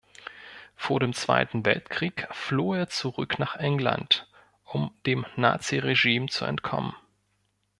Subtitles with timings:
[0.75, 4.27] Vor dem Zweiten Weltkrieg floh er zurück nach England,
[4.65, 6.95] um dem Nazi-Regime zu entkommen.